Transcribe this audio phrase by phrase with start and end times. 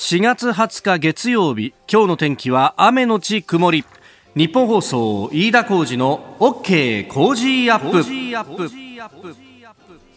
[0.00, 3.84] 4月20日月曜日今日の天気は雨のち曇り。
[4.34, 8.02] 日本放送飯田浩二の OK 工事アップ。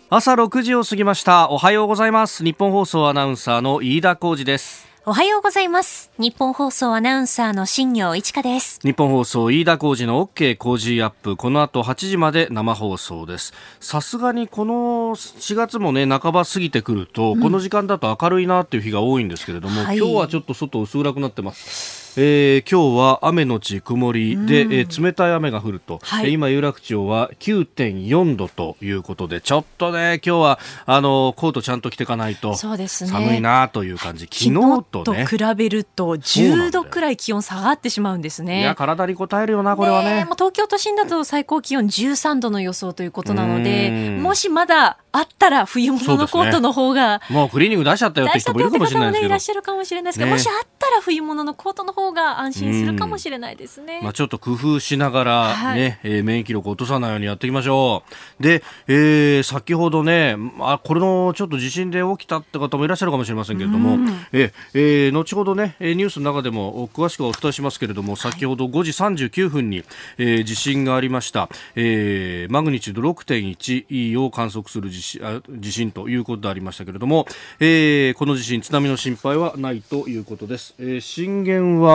[0.10, 1.50] 朝6時を過ぎました。
[1.50, 2.46] おはようございます。
[2.46, 4.93] 日本放送アナウンサーの飯田浩二です。
[5.06, 6.12] おはようございます。
[6.18, 8.80] 日本放送アナウンサーの新業一華です。
[8.84, 11.36] 日本放送飯田浩二の OK 工事アップ。
[11.36, 13.54] この後8時まで生放送です。
[13.82, 14.74] さすがにこの
[15.18, 38.62] 4月もね半ば過ぎてくると、うん、この時間だと明るいなっていう日が多いんですけれども、はい、今日はちょっと外薄暗くなってますえー、今日は雨のち曇りで、えー、冷たい雨が降ると、はい、今有楽町は9.4度ということでちょっとね今日はあのコートちゃんと着ていかないと寒いなという感じ、ね、昨日とね比べると10度くらい気温下がってしまうんですね。
[38.62, 54.02] いや体に応えるよなこれはね、ね、もう東京都心だと最高気温13度の予想ということなのでもしまだあったら冬物のコートの方が、ね、もうクリーニング出しちゃったよって人もいるかもしれないですけど、いらっしゃるかもしれないですけど、もしあったら冬物のコートの方が安心するかもしれないですね。
[54.04, 58.04] まあちょっと工夫しながらね、はい、えー、免疫力を落とさないようにやっていきましょ
[58.40, 58.44] う。
[58.44, 63.98] で、えー、先ほどね、あこれのちょっと地震で起きたって方もいらっしゃるかもしれませんけれども、
[64.32, 68.92] ええー、後ほどねニュースの中でも詳しくお伝えしますけれども、先ほど5時
[69.30, 69.84] 39分に、
[70.18, 71.50] えー、地震がありました。
[71.76, 77.28] えー、マグニチュード6.1を観測する地震あ地震ということでありましたけれども、
[77.60, 80.74] えー、この地震津波の心配はないということです。
[80.80, 81.93] えー、震源は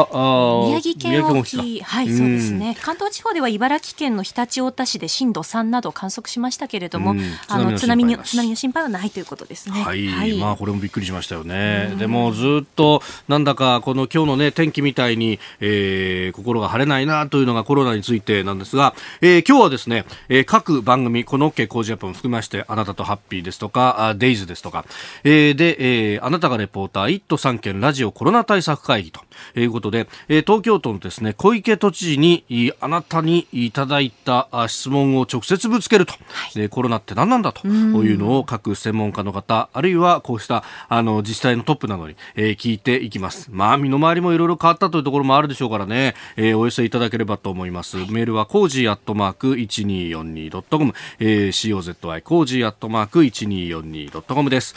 [0.69, 1.81] 宮城県沖。
[1.81, 2.77] はい、そうですね。
[2.81, 7.15] 関東地方では茨城県の常陸太田市で震度3など観測しましたけれども、
[7.49, 9.83] あの津波の津波の心配はないということですね。
[9.83, 11.95] はい、はい、まあこれもびっくりしましたよね。
[11.99, 24.85] でもずっとなんだかこの今日のね天気みたいに、えー、心が晴れないなというのがコロナについてなんですが、えー、今日はですね、えー、各番組この OK 工事アップも含めましてあなたとハッピーですとかデイズですとか、
[25.25, 29.21] えー、で、えー、あなたがレポーター1都3県ラジオコロナ対策会議と
[29.59, 32.45] いうことで、えー、東京都のですね小池都知事に
[32.81, 37.67] あなたにいただいた質問を直接ぶつけると、はい、コロナって何なんだと。
[37.69, 43.49] いうのを各専門家の方あるいはこうしたあの自治体のトップなどに、えー、聞いていきます。
[43.51, 54.75] まあ身の回りもいろいろ変わったというところもあるでしょうからね、えー、お寄せいただければと思います、はい、メールは cozy アットマーク 1242.com、えー、COZY cozy アットマーク 1242.com です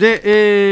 [0.00, 0.22] で、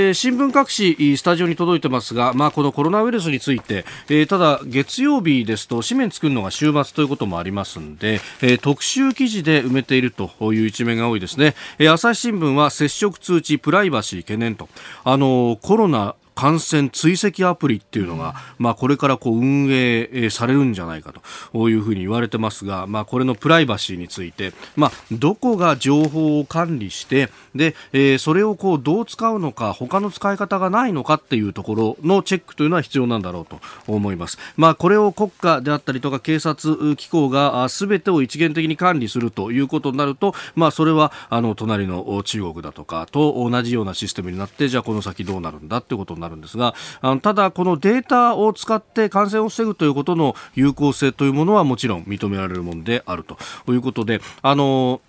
[0.08, 14.70] えー、新聞各紙スタジオに届いてますが、まあ、このコロナウイルスについて、えー、ただ月曜日ですと紙面作るのが週末ということもありますんで、えー、特集記事で埋めているという一面が多いですね、えー、朝日新聞は接触通知プライバシー懸念と。
[15.04, 21.12] あのコロナ感染追跡アプリっていうのが、まあ、これからこう運営されるんじゃないか
[21.52, 34.38] というふうに言われてますが、まあ、これのプライバシーについて、まあ、どこが情報を管理してで、えー、それをこうどう使うのか他の使い方がないのかっていうところのチェックというのは必要なんだろうと思います。
[34.56, 53.38] まあ、これを国家であったりとか警察機構が全てを一元的に管理するということになると、まあ、それはあの隣の中国だとかと同じようなシステムになってじゃあこの先どうなるんだってことになるるんですがあのただ、このデータを使って感染を防ぐということの有効性というものはもちろん認められるものであると
[53.72, 55.00] いうことであの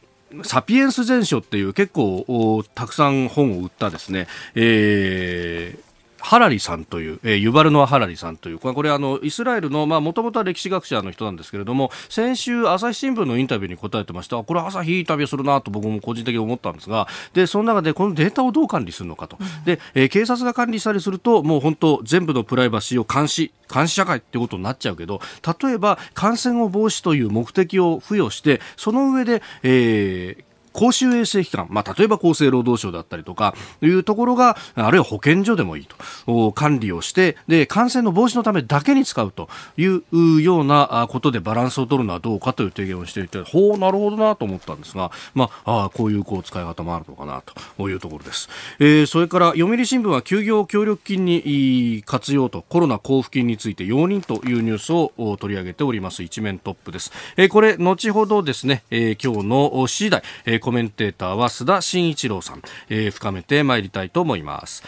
[0.44, 5.89] サピエンス全書っていう結構たくさん本を売ったですね、えー
[6.20, 25.22] ハラリさんという、えー、ユバルノア・ハラリさんという、これあのイスラエルのもともとは歴史学者の人なんですけれども、先週、朝日新聞のインタビューに答えてました、これ、朝日インタビューするなと僕も個人的に思ったんですが、でその中でこのデータをどう管理するのかと、でえー、警察が管理したりすると、もう本当、全部のプライバシーを監視、監視社会ってことになっちゃうけど、
[25.62, 30.44] 例えば感染を防止という目的を付与して、その上で、えー、
[30.80, 35.86] 公衆衛生機関、まあ、例えば厚生労働省だったりとかいうところがあるいは保健所でもいい
[36.26, 36.54] と。
[36.54, 47.44] 管理をしてで感染の防止のためだけに使うというようなことでバランスを取るのはどうかという提言をしていてほうなるほどなと思ったんですが、まあ、あこういうこう使い方もあるのかな
[47.76, 48.48] というところです、
[48.80, 56.24] えー、それから読売新聞は休業協力金に活用とコロナ交付金について容認というニュースを取り上げております。
[56.24, 64.84] 一面トップです、えー、これ後ほどですね、えー、今日の次第、えーコメンテーターは須田慎一郎さん、えー、深めてまいりたいと思います。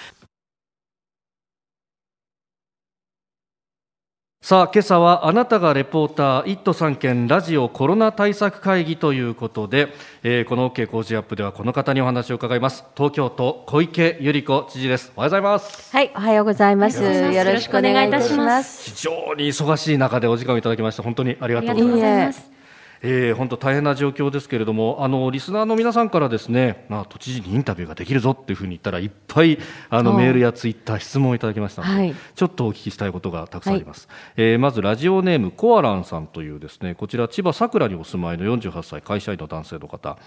[4.44, 9.88] さあ今朝はあなたがレポーター1都3県ラジオコロナ対策会議ということで、
[10.22, 12.84] えー、この OK 工事アップではこの方にお話を伺います。
[12.96, 15.12] 東京都小池百合子知事です。
[15.16, 15.92] おはようございます。
[15.92, 17.02] はいおはようございます。
[17.02, 18.92] よろしくお願いいたします。
[18.92, 22.61] 非常に忙しい中でお時間をいただきまして本当にありがとうございます
[23.04, 29.58] えー、本当大変な状況ですけれどもあのリスナーの皆さんからですね、まあ、都知事にインタビューができるぞっていうふうに言ったらいっぱい
[29.90, 40.18] あのメールやツイッター質問をいただきましたので、はい、ちょっとお聞きしたいことがたくさんあります、はい、えー、まずラジオネームコアランさんというですねこちら千葉さくらにお住まいの48歳会社員の男性の方。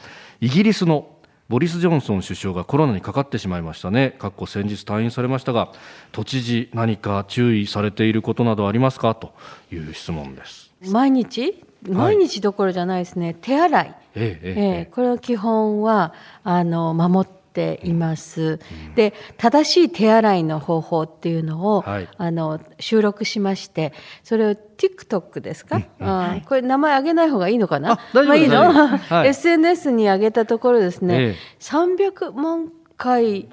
[0.41, 1.17] イギリスの
[1.49, 5.73] ボリス・ジョンソン首相がコロナにかかってしまいましたね、かっこ先日退院されましたが、
[6.11, 9.15] 都知事、何か注意されていることなどありますか？
[9.15, 9.35] と
[9.71, 10.73] いう質問です。
[10.91, 11.63] 毎日？
[11.89, 18.59] 毎日どころじゃないですね、はい、手洗い、ええええこれの基本はあの守っています、
[18.89, 23.93] うん、で正しい手洗いの方法っていうのを、はい、あの収録しまして
[24.23, 27.99] それを TikTok ですか、うん、これ名前あげない方がいいのかな？
[28.13, 33.49] まあいいの、はい、 SNS に上げたところですね、ええ、300万回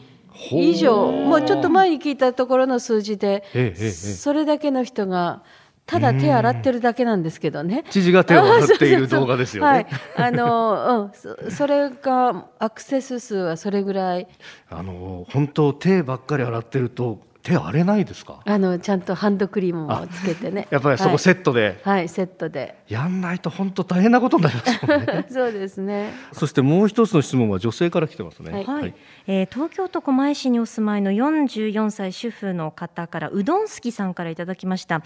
[0.52, 1.12] 以上。
[1.12, 1.42] もう。
[1.44, 5.44] ちょっと前に聞いたところの数字で、ええ、それだけの人が
[5.86, 7.84] ただ手洗ってるだけなんですけどね。
[7.90, 9.70] 知事が手を洗っている動画ですよね。
[9.70, 11.12] はい、あの、
[11.44, 14.28] うん、それがアクセス数はそれぐらい。
[14.70, 18.40] あの本当手ばっかり洗ってると手荒れないですか？
[18.46, 20.68] あのちゃんとハンドクリームもつけてね。
[20.70, 22.78] やっぱりそこセットで、はい、はい、セットで。
[22.88, 25.26] やんないと本当大変なことになりますもんね。
[25.30, 26.14] そうですね。
[26.32, 28.52] そしてもう一つの質問は女性から来てますね。
[28.52, 28.94] はい、はい、
[29.28, 35.02] えー、東京都狛江市にお住まいの44歳主婦の方からうどんすきさんからいただきました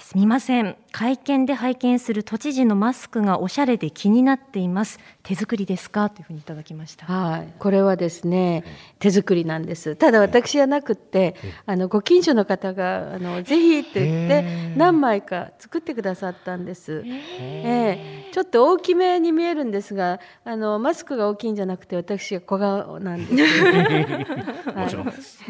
[0.00, 0.76] すみません。
[0.92, 4.98] 会見で拝見する都知事のマスクがおしゃれで気になっています。
[5.22, 6.08] 手作りですか？
[6.10, 7.06] というふうにいただきました。
[7.06, 7.54] はい。
[7.58, 8.64] これはですね
[8.98, 9.96] 手作りなんです。
[9.96, 11.34] ただ私じゃなくて
[11.66, 17.02] あのご近所の方があのぜひって言って何枚か作ってくださったんです。
[17.06, 18.26] え。
[18.30, 23.64] ー、ちょっと大きめに見えるんですがあのマスクが大きいんじゃなくて私が小顔なんです、
[24.74, 25.40] もちろんです、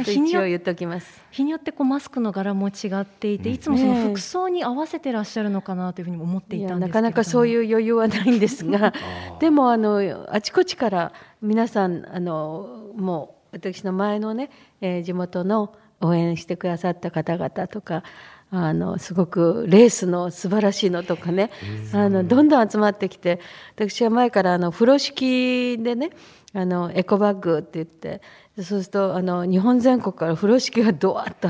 [0.00, 1.22] 一応言っときます。
[1.30, 8.92] 日によってこうマスクの柄も違っていて、いつもその服装に合わせてらっしゃるのかなというふうに思っていたんですなかなかそういう余裕はないんですが
[9.40, 14.50] でもあのあちこちから皆さんあのもう私の前のね、
[14.80, 18.02] えー、地元の応援してくださった方々とか
[18.50, 21.50] あのすごくレースの素晴らしいのとかね
[21.94, 23.40] あのどんどん集まってきて
[23.74, 26.10] 私は前からあの風呂敷でね
[26.54, 28.20] あのエコバッグって言って
[28.56, 31.48] そうするとあの日本全国から風呂敷がドワッと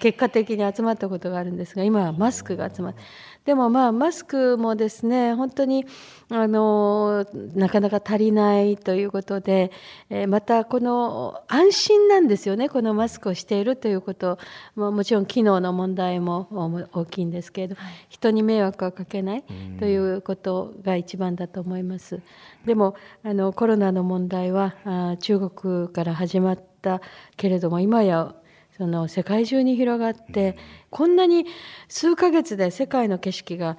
[0.00, 3.02] 結果的に集まったことがあるんですが今はマスクが集まって
[3.44, 5.84] でもまあマスクもですね本当に
[6.30, 9.70] あのなかなか足りないということで、
[10.08, 14.38] えまたこの安心なんですよねこのマスクをしているということ。
[14.74, 16.48] ももちろん機能の問題も
[16.92, 17.76] 大きいんですけれど、
[18.08, 19.44] 人に迷惑をかけない
[19.78, 22.20] ということが一番だと思います。
[22.64, 27.02] でもあのコロナの問題はあ中国から始まった
[27.36, 28.34] けれども今や
[28.76, 30.56] その世界中に広がって、
[30.94, 31.44] こんなに
[31.88, 33.76] 数ヶ月で世界の景色が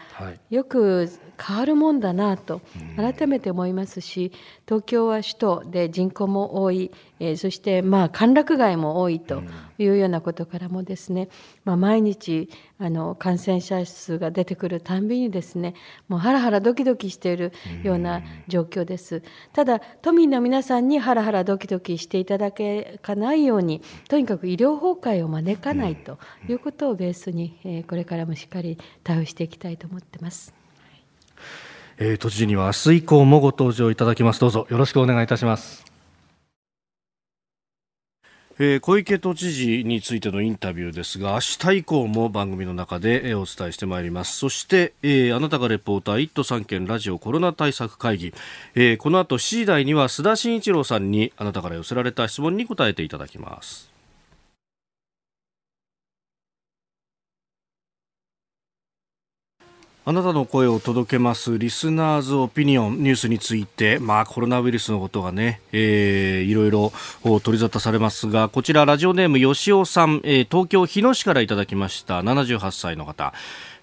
[0.49, 1.09] よく
[1.41, 2.61] 変わるもんだなと
[2.97, 4.33] 改めて思いますし
[4.65, 9.43] 東京は首都で人口も多い、えー、そしてまあ歓楽街も多いと
[9.77, 11.29] いうようなことからもですね、
[11.63, 15.75] まあ、毎日あの感染者数が出てくるたんびにですね
[16.07, 17.53] もうハラハラドキドキしている
[17.83, 19.23] ような状況です。
[19.53, 26.17] ただ都民の皆さんにハラハラドキドキしていただけかないようにとにかく医療崩壊を招かないと
[26.49, 30.53] いうことをベースに、えー、これからもしっかり対応していきたいと思ってます。
[31.97, 34.39] えー、都知事には明日以降もご登場いただきます。
[34.39, 35.85] どうぞよろしくお願いいたします。
[38.57, 41.39] えー、小池都知事についてのインタビューですが明
[41.73, 44.37] 日以降も番組の中で、えー、お伝えしてまいります。
[44.37, 48.33] そして、えー、あなたがレポーター1都3県ラジオコロナ対策会議、
[48.73, 53.94] えー、この後7時台には須田慎一郎さんにあなたから寄せられた質問に答えていただきます。
[60.07, 66.93] あなたの声を届けますリスナーズオピニオンニュースについて、まあコロナウイルスのことがね、えー、いろいろ
[67.23, 73.33] 取り沙汰されますが、こちらラジオネーム吉尾さん、えー、東京日野市からいただきました78歳の方。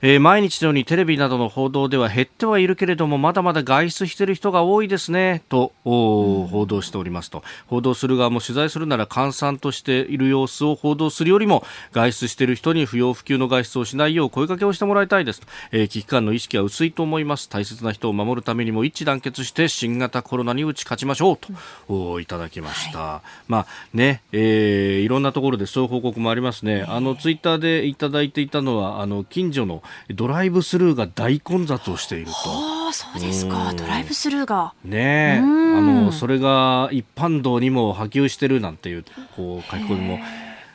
[0.04, 7.44] えー、毎日のようにテレビなどの報道では減ってはいるけれどもまだまだ外出している人が多いですねと、報道しておりますと。
[7.68, 17.48] 報道する側も取材するなら閑散としている様子を報道するよりも外出している人に不要不急の外出をしないよう声かけをしてもらいたいですと、えー、危機感の意識は薄いと思います。
[17.48, 21.48] 大切な人を守るためにも一致団結して新型コロナに打ち勝ちましょうと、
[21.88, 29.80] うん、いただきました、はい、まあね、えー、いろんなところでそういう報告もありますね、あのツイッターでいただいていたのはあの近所の
[30.10, 32.92] ドライブスルーが大混雑をしていると。
[32.92, 33.72] そうですか。
[33.76, 34.74] ドライブスルーが。
[34.84, 39.04] ねあの、それが一般道にも波及してるなんていう、
[39.36, 40.18] こう、書き込みも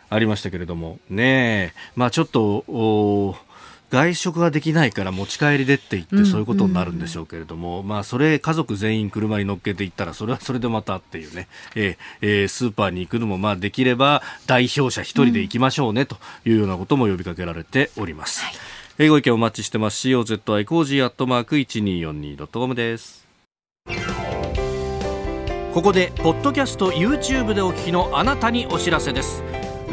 [0.09, 3.35] ありましたけれども、ねまあちょっと、
[3.89, 18.43] 外食ができないから持ち帰りでって言ってそういうことになるんでしょうけれども、まあそれ家族全員車に乗っけていったらそれはそれでまたっていうね、えーえー、スーパーに行くのもまあできれば代表者一人で行きましょうねというようなことも呼びかけられております。
[18.43, 18.53] はい、
[18.97, 20.07] ご意見お待ちしてます。
[20.07, 23.27] COZY cozy アットマーク 1242.com です。
[25.71, 29.43] ここでポッドキャスト YouTube でお聞きのあなたにお知らせです。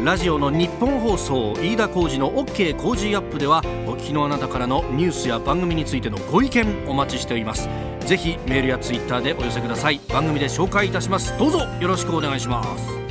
[0.03, 7.69] ラジオの日本放送飯田浩司の OK 工事アップではお聞きのあなたからのニュースや番組についてのご意見お待ちしております。
[7.99, 10.01] ぜひメールやツイッターでお寄せください。
[10.09, 11.37] 番組で紹介いたします。
[11.37, 13.04] どうぞよろしくお願いします。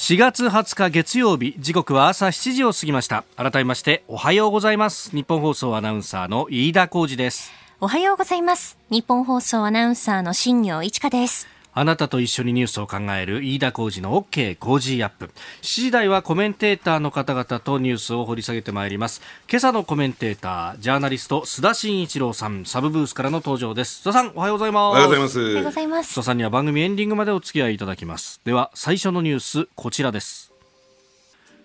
[0.00, 7.52] 4月20日月曜日時刻は朝7時を過ぎました改めましておはようございます日本放送アナウンサーの飯田浩二です
[7.82, 8.76] おはようございます。
[8.90, 11.48] 日本放送アナウンサーの新業一華です。
[11.72, 15.30] あなたと一緒にニュースを考える飯田浩二の OK 工事アップ。
[15.62, 19.22] 7時台はコメンテーターの方々とニュースを掘り下げてまいります。
[19.48, 24.00] 今朝のコメンテーター、ジャーナリスト、須田慎一郎さん、サブブースからの登場です。
[24.02, 24.82] 須田さん、おはようございます。
[24.82, 25.40] おはようございます。
[25.40, 26.12] おはようございます。
[26.12, 28.40] 須田さんには番組エンディングまでお付き合いいただきます。
[28.44, 30.52] では、最初のニュース、こちらです。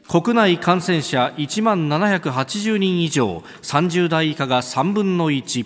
[0.08, 5.66] 国内感染者1万780人以上、30代以下が3分の1。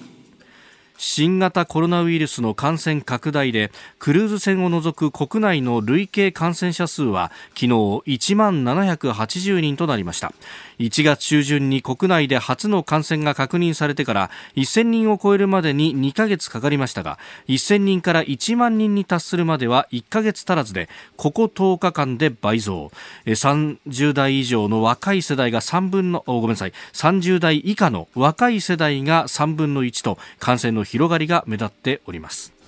[1.01, 10.34] 新型コロナウイルスの感染拡大でクルーズ船を除く国内の累計感染者数は昨日1万780人となりました。
[10.79, 22.91] 1月中旬に国内で初の感染が確認されてから1000人を超えるまでに2ヶ月かかりましたが1000人から1万人に達するまでは1ヶ月足らずでここ10日間で倍増。
[23.25, 26.74] 30代以上の若い世代が3分のごめんなさい。
[26.93, 32.59] 30代以下の若い世代が3分の1と感染の広がりが目立っております。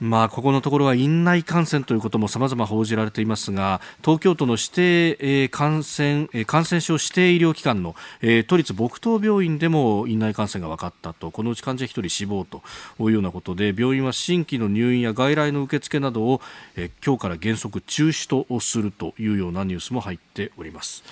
[0.00, 7.94] まあ、ここのところは院内感染ということも様々報じられていますが東京都の指定、感染、感染症指定医療機関の、
[8.46, 12.62] 都立木東病院でも院内感染が分かったとこのうち患者1人死亡と
[13.00, 16.40] いうようなことで病院は新規の入院や外来の受付などを、
[17.04, 21.02] 今日から原則中止とするというようなニュースも入っております。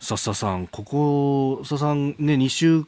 [0.00, 2.84] 笹さん、ここ、笹さん、ね、2週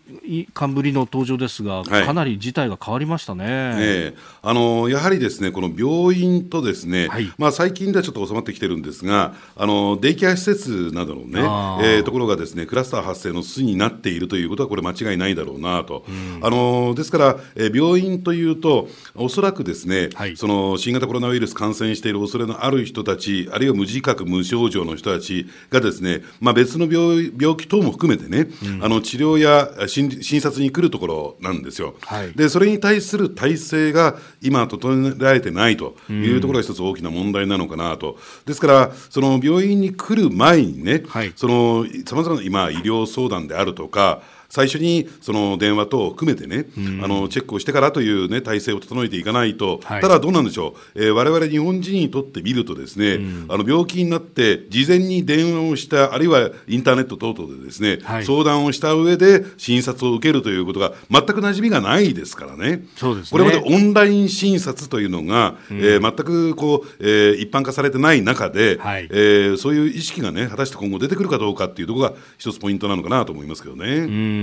[0.52, 11.40] 間ぶりの登場ですが、はい、かなり事態が変わりましたね、えー、あのやはりですねこの病院とですね、はい、まあ、最近ではちょっと収まってきてるんですが、あのデイケア施設などのね、
[11.82, 26.97] えー、ところがですねクラスター発生の巣になっているということは、これ、間違いないだろうなと、うん、あのですから、えー、病院というと、おそらくですね、はい、その新型コロナウイルス感染している恐れのある人たち、あるいは無自覚、無症状の人たちがですね、まあ、別の病
[27.38, 41.02] 病気等も含めてね、うん、あの治療や診察に来るところなんですよ、はい、でそれに対する体制が今、整えられてないというところが一つ大きな問題なのかなと、ですから、その病院に来る前にね、
[41.36, 46.66] さまざまな今、医療相談であるとか、最初にその電話等を含めてね、
[47.02, 73.84] あのチェックをしてからという、ね、体制を整えていかないと、はい、ただどうなんでしょう、えー、我々日本人にとってみると、ですね、あの病気になって、事前に電話をした、あるいはインターネット等々でですね、はい、相談をした上で診察を受けるということが、全く馴染みがないですからね、そうです、ね、これまでオンライン診察というのが、うん、えー、全くこう、えー、一般化されてない中で、はい、えー、そういう意識がね、果たして今後出てくるかどうかっていうところが、一つポイントなのかなと思いますけどね。
[73.98, 74.37] うん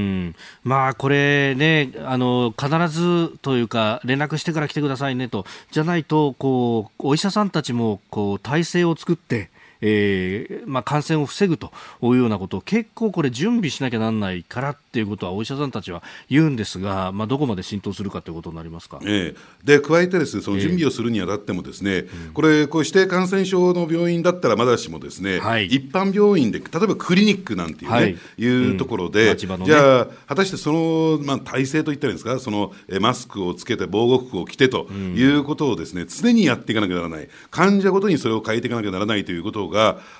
[0.64, 5.46] まあこれねあの必ずというか連絡してから来てくださいねと。
[5.72, 9.50] じゃないとこうお医者さんたちもこう体制を作って
[9.82, 29.60] えーまあ、感染を防ぐというようなことを結構これ準備しなきゃならないからっていうことはお医者さんたちは言うんですが、まあ、どこまで浸透するかということになりますか、えー、で加えてですねその準備をするにあたってもですね、えー、これこう指定感染症の病院だったらまだしもですね、はい、一般病院で例えばクリニックなんていうね、はい、いうところで、うん。
[29.60, 32.39] ね、じゃあ果たしてその、まあ、体制といったらいいんですか？
[32.39, 37.27] そのえマスクをつけて防護服を着てということをですね、常にやっていかなきゃならない。
[37.51, 39.75] 患者ごとにそれを変えていかなきゃならないということが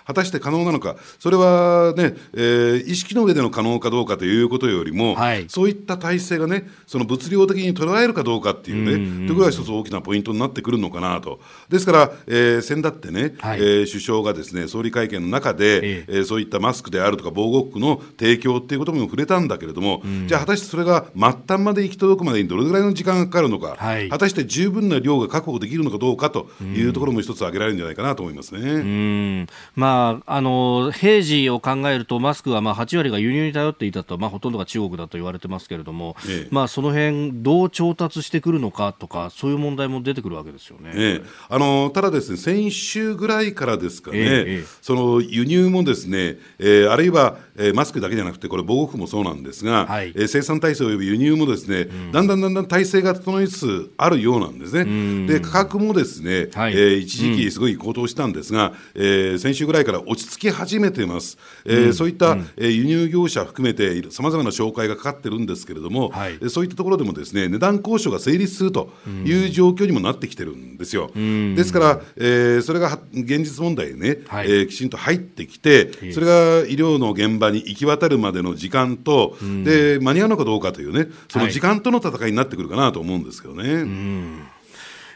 [0.06, 11.40] 果たして可能なのか、それはね、えー、意識の上での可能かどうかということよりも、はい、そういった体制がね、その物量的に捉えるかどうかっていうね、うんうん、ところが一つ大きなポイントになってくるのかなと。
[11.70, 29.35] ですから、えー、先だってね、はい、えー、首相がですね、総理会見の中で、ええー、そういったマスクであるとか防護服の提供っていうことも触れたんだけれども、うん、じゃあ果たしてそれが末端まで行き届くまでにどれぐらいの時間がかかるのか、はい、果たして十分な量が確保できるのかどうかというところも一つ挙げられるんじゃないかなと思いますね。
[29.76, 55.28] まあ、あの平時を考えるとマスクはまあ8割が輸入に頼っていたと、まあ、ほとんどが中国だと言われてますけれども、ええ、まあ、その辺どう調達してくるのかとかそういう問題も出てくるわけですよね、え、あのただですね先週ぐらいからですかね、その輸入もですね、えー、あるいは、えー、マスクだけじゃなくてこれ防護服もそうなんですが、はい、えー、生産体制及び輸入もですね、うん、だんだんだんだん体制が整いつつあるようなんですね。
[55.28, 61.38] で価格もですね、はい、えー、一時期すごい高騰したんですが、うん、えー、先週ぐらいから落ち着き始めてます。
[61.66, 68.90] えー、うん、そういった、うん、えー、輸入業者含めてさまざまな紹介がかかってるんですけれども、はい、そういったところでもですね値段交渉が成立すると
[69.26, 71.12] いう状況にもなってきてるんですよ。
[71.16, 84.55] ですから、えー、それが現実問題ね、はい、えー、きちんと入ってきて、それが医療の現場に行き渡るまでの時間と、で間に合うのかどうかというね、その時間との戦いになってくるかなと思うんですけどね。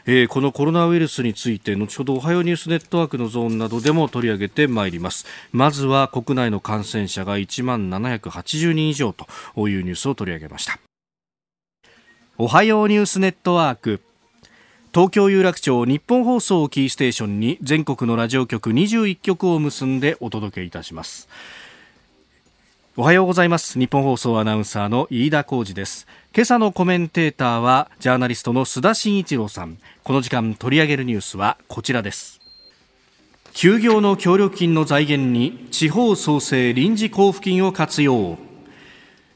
[0.06, 5.26] えー、このコロナウイルスについて後ほどおはようニュースネットワークのゾーンなどでも取り上げてまいります。
[5.52, 9.26] まずは国内の感染者が1万780人以上と
[9.68, 10.78] いうニュースを取り上げました。
[12.38, 14.00] おはようニュースネットワーク。
[14.92, 21.28] 東京有楽町日本放送キーステーションに全国のラジオ局21局を結んでお届けいたします。
[22.96, 23.78] おはようございます。
[23.78, 26.08] 日本放送アナウンサーの飯田浩二です。
[26.32, 29.78] 今朝のコメンテーターはジャーナリストの須田慎一郎さん。
[30.04, 32.38] この時間取り上げるニュースはこちらです。
[33.52, 38.38] 休業の協力金の財源に地方創生臨時交付金を活用。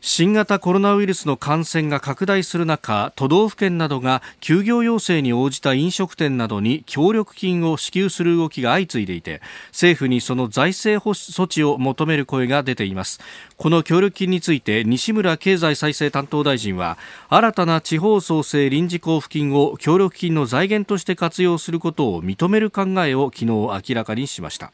[0.06, 13.18] 新型コロナウイルスの感染が拡大する中都道府県などが休業要請に応じた飲食店などに協力金を支給する動きが相次いでいて政府にその財政措置を求める声が出ています。
[13.56, 16.98] この協力金について西村経済再生担当大臣は
[17.30, 24.70] 新たな地方創生臨時交付金を協力金の財源として活用することを認める考えを昨日明らかにしました。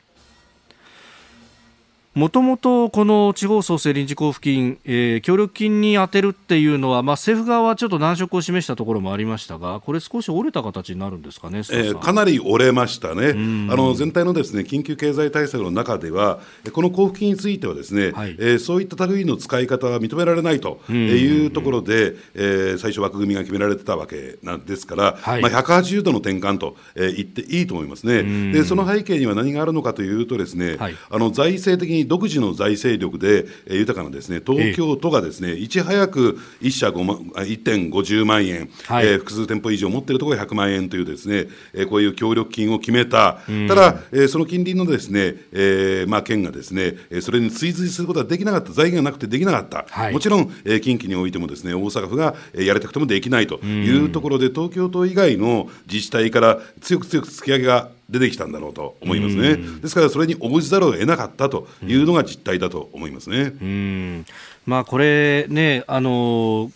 [2.14, 13.34] もともとこの地方創生臨時交付金、えー、協力金に充てるっていうのは、まあ、政府側はちょっと難色を示したところもありましたが、これ、少し折れた形になるんですかね、えー、かなり折れましたね、あ
[13.76, 16.40] の全体のです、ね、緊急経済対策の中では、
[16.72, 28.52] この交付金については、ですね、はい、えー、そういった類の使い方は認められないというところで、えー、最初、枠組みが決められてたわけなんですから、はい、まあ、180度の転換と、えー、言っていいと思いますね。
[28.52, 59.56] でその背景には何があるのかというとですね、はい、あの財政的に独自の財政力で、えー、豊かなですね東京都がですね、いち早く1社5万1.50万円、はい、えー、複数店舗以上持っているところが100万円というですね、えー、こういう協力金を決めた、ただ、えー、その近隣のですね、えーまあ、県がですね、それに追随することはできなかった、財源がなくてできなかった、はい、もちろん、えー、近畿においてもですね大阪府が、えー、やりたくてもできないというところで、東京都以外の自治体から強く強く突き上げが出てきたんだろうと思いますね。
[59.80, 63.52] ですからそれに応じざるを得なかったというのが実態だと思いますね。
[63.60, 64.26] うん
[64.66, 66.70] まあ、これね、あの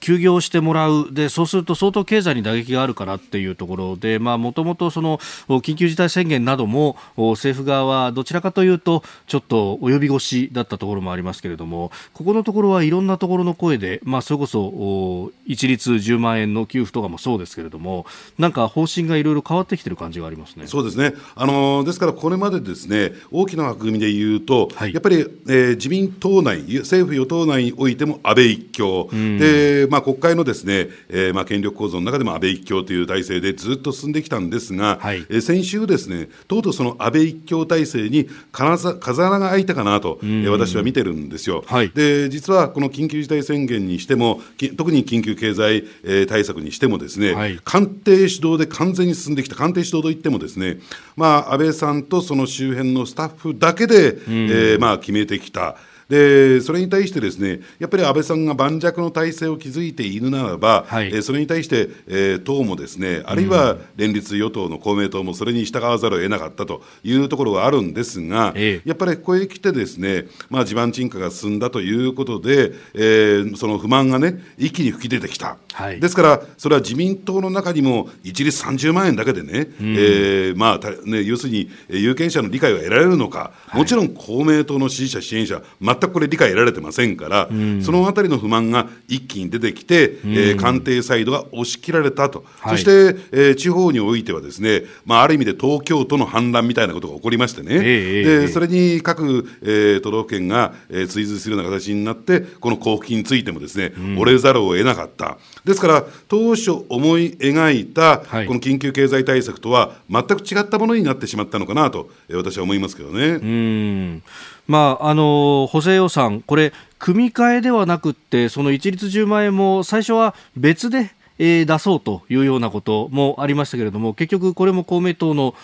[0.00, 1.08] 休業してもらう。
[1.12, 18.06] でそうすると相当経済に打撃があるからっていうところでもともと緊急事態宣言なども政府側はどちらかというとちょっと及び腰だったところもありますけれどもここのところはいろんなところの声で、まあ、それこそ一律10万円の給付とかもそうですけれども
[18.38, 20.66] なんか方針がいろいろ変わってきてる感じがありますね。
[20.66, 21.14] そうですね。
[21.34, 42.28] あのですからこれまでですね大きな枠組みで言うと、はい、やっぱり、えー、自民党内政府与党内においても安倍一強、でまあ、国会のですね、えーまあ、権力構造の中でも安倍一強という体制でずっと進んできたんですが、はい、えー、先週ですね、とうとうその安倍一強体制に風穴が開いたかなと、えー、私は見てるんですよ、はい、で。
[42.28, 44.40] 実はこの緊急事態宣言にしても、
[44.76, 50.78] 特に緊急経済、えー、対策にしてもですね、はい、官邸主導で完全に進んできた、官邸主導といってもですね、
[51.16, 55.76] まあ、安倍さんとその周辺のスタッフだけで、えーまあ、決めてきた。
[56.10, 105.38] でそれに対してですねやっぱり安倍さんが盤石の体制を築いているならば、はい、えー、それに対して、えー、党もですねあるいは連立与党の公明党もそれに従わざるを得なかったというところがあるんですが、ええ、やっぱりここへ来てですね、まあ、地盤沈下が進んだということで、えー、その不満がね一気に吹き出てきた、はい、ですからそれは自民党の中にも一律30万円だけでね、うん、えー、まあね、要するに有権者の理解が得られるのか、もちろん公明党の支持者支援者全くこれ理解得られてませんから、うん、そのあたりの不満が一気に出てきて、うん、えー、官邸サイドが押し切られたと、はい、そして、えー、地方においてはですね、まあ、ある意味で東京都の反乱みたいなことが起こりましてね、えー、でそれに各、えー、都道府県が、えー、追随するような形になって、この交付金についてもですね、うん、折れざるを得なかった。
[105.64, 113.26] ですから、当初思い描いた、この緊急経済対策とは全く違ったものになってしまったのかなと、えー、私は思いますけどね。
[113.26, 114.22] うん
[114.66, 125.54] まあ、あの補正予算、これ、組み替えではなくって、その一律10万円も最初は別で、えー、出そうというようなこともありましたけれども、結局、これも公明党の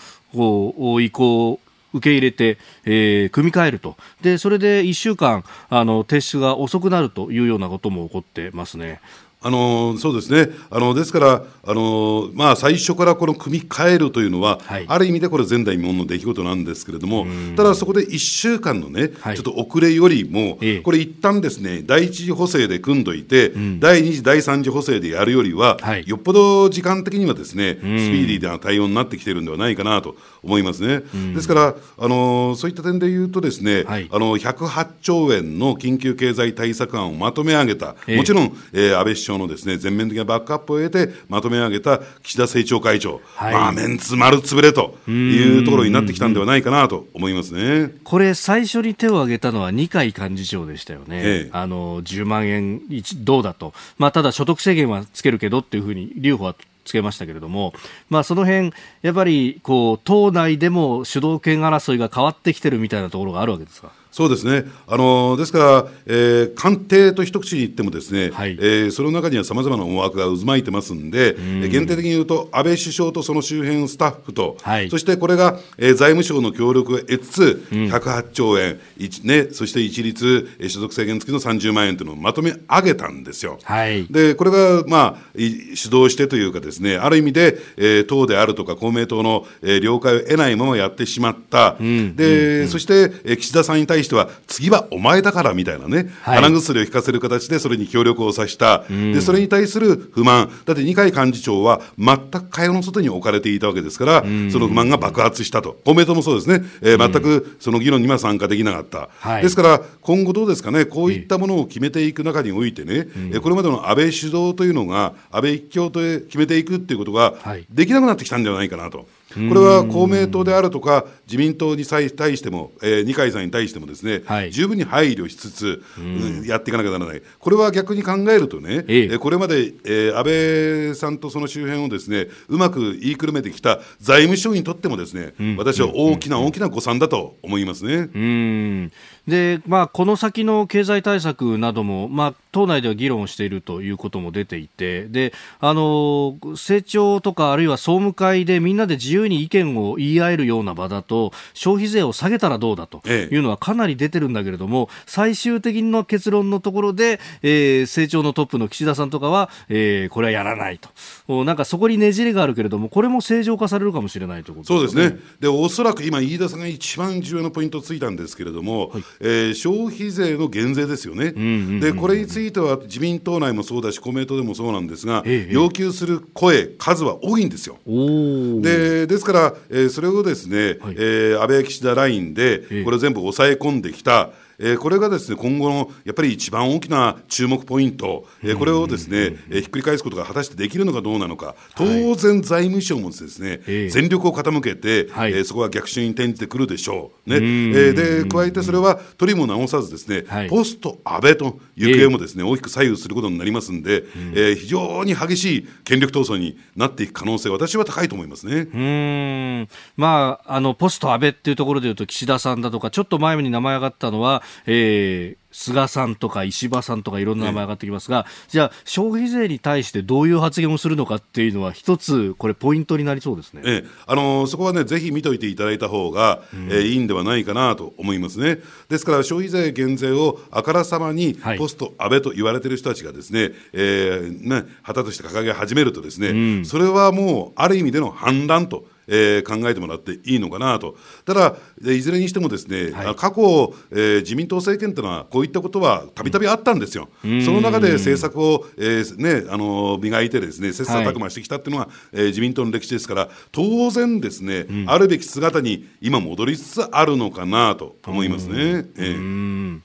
[0.99, 1.59] 意向を
[1.93, 8.99] 受け入れて、えー、組み替えるとでそれで1週間あの提出が遅くなるというようなことも起こってますね。
[9.39, 10.51] あのそうですね。
[10.71, 31.03] あのですからあの、まあ、最初からこの組み替えるというのは、はい、ある意味でこれ前代未聞の出来事なんですけれども、ただそこで1週間のね、はい、ちょっと遅れよりも、ええ、これ一旦ですね第一次補正で組んどいて、うん、第二次、第三次補正でやるよりは、はい、よっぽど時間的にはですね、スピーディーな対応になってきてるんではないかなと思いますね。
[31.35, 47.93] ですからあのそういった点で言うとですね、あの108兆円の緊急経済対策案をまとめ上げた、もちろん、えー、安倍首相のですね全面的なバックアップを得てまとめ上げた岸田政調会長、はい、まあ、メンツ丸つぶれというところになってきたんではないかなと思いますね。
[48.03, 52.81] これ、最初に手を挙げたのは二階幹事長でしたよね、ええ、あの10万円
[53.17, 57.73] どうだと、まあ、ただ所得制限はつけるけどっていうふうに、留保はつけましたけれども、
[58.09, 63.91] まあ、その辺やっぱりこう党内でも主導権争いが変わってきてるみたいなところがあるわけですか？
[64.11, 71.61] そうですね、あのですから、えー、官邸と一口に言っても、ですね、はい、えー、その中にはさまざまな思惑が渦巻いてますんで、ん。
[71.69, 78.79] 限定的に言うと、安倍首相とその周辺スタッフと、はい、そしてこれが、えー、財務省の協力を得つつ、108兆円、
[79.23, 83.59] ね、そして一律所得制限付きの30万円というのをまとめ上げたんですよ。
[83.63, 117.35] はい、でこれが、まあ、主導してというか、ですねある意味で、えー、党であるとか公明党の、えー、了解を得ないままやってしまった、でそして、えー、岸田さんに対してしては、次はお前だからみたいなね、はい、鼻薬を引かせる形でそれに協力をさせた、でそれに対する不満、だって二階幹事長は全く会話の外に置かれていたわけですから、その不満が爆発したと、公明党もそうですね、えー、全くその議論には参加できなかった、はい、ですから今後どうですかね、こういったものを決めていく中においてね、えこれまでの安倍主導というのが、安倍一強と決めていくっていうことが
[117.69, 119.07] できなくなってきたんではないかなと。
[119.33, 138.09] これは公明党であるとか、自民党に対しても、えー、二階さんに対してもですね、はい、十分に配慮しつつ、うん、やっていかなきゃならない、これは逆に考えるとね、ええ、これまで、えー、安倍さんとその周辺をですねうまく言いくるめてきた財務省にとっても、ですね、うん、私は大きな大きな誤算だと思いますね。
[138.13, 138.91] うん
[139.27, 161.43] でまあ、この先の経済対策なども、まあ、党内では議論をしているということも出ていてであの政調とかあるいは総務会でみんなで自由に意見を言い合えるような場だと消費税を下げたらどうだというのはかなり出てるんだけれども、最終的の結論のところで、えー、政調のトップの岸田さんとかは、えー、これはやらないと。
[161.43, 165.01] なんかそこにねじれがあるけれどもこれも正常化されるかもしれないということですね。
[165.03, 165.21] そうですね。
[165.41, 171.31] でおそらく今飯田さんが一番重要なポイントをついたんですけれども、はいえー、消費税の減税ですよね、
[171.79, 177.77] でこれについては自民党内もそうだし、公明党でもそうなんですが、ええ、要求する声、数は多いんですよ。
[177.85, 184.29] でですから、えー、それをですね、はい、えー、安倍岸田ラインで、これ全部抑え込んできた。
[184.31, 197.29] えー、これがですね今後のやっぱり一番大きな注目ポイント、えー、これをですね、えー、ひっくり返すことが果たしてできるのかどうなのか、当然、財務省もですね、全力を傾けて、はい、えー、そこは逆襲に転じてくるでしょう。
[197.29, 197.37] ね。
[197.37, 208.67] えー、で加えてそれは取りも直さずですね、はい、ポスト安倍と行方もですね、大きく左右することになりますんで、えー、非常に激しい権力闘争になっていく可能性私は高いと思いますね。
[208.73, 209.69] うん。
[209.95, 228.59] まああのポスト安倍っていうところでいうと岸田さんだとかちょっと前に名前上がったのは、えー、菅さんとか石破さんとかいろんな名前上がってきますが、じゃあ消費税に対してどういう発言をするのかっていうのは一つこれポイントになりそうですね、ええ、あのそこはねぜひ見といていただいた方が、うん、えー、いいんではないかなと思いますね。
[228.89, 258.85] ですから消費税減税をあからさまにポスト安倍と言われている人たちがですね、はい、えー、ね旗として掲げ始めるとですね、うん、それはもうある意味での反乱とえー、考えてもらっていいのかなと、ただ、いずれにしてもですね、はい、過去、えー、自民党政権というのは、こういったことはたびたびあったんですよ、うん、その中で政策を、えーね、あの磨いて、ですね切磋琢磨してきたっていうのが、はい、えー、自民党の歴史ですから、当然ですね、うん、あるべき姿に今、戻りつつあるのかなと思いますね。
[258.97, 259.81] えー